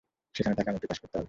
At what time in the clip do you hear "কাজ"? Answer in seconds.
0.91-0.99